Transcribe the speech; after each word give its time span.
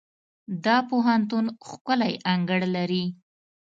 دا 0.65 0.77
پوهنتون 0.89 1.45
ښکلی 1.67 2.13
انګړ 2.33 2.61
لري. 2.75 3.05